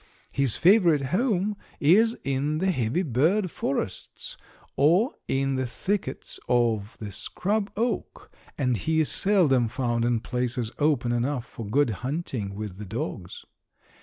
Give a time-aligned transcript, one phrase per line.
[0.31, 4.35] "His favorite home is in the heavy bird forests
[4.75, 10.71] or in the thickets of the scrub oak and he is seldom found in places
[10.79, 13.45] open enough for good hunting with the dogs.